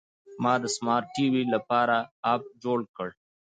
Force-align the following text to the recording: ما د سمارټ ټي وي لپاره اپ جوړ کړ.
ما 0.43 0.53
د 0.63 0.65
سمارټ 0.75 1.05
ټي 1.15 1.25
وي 1.33 1.43
لپاره 1.53 1.95
اپ 2.33 2.41
جوړ 2.63 2.79
کړ. 2.97 3.09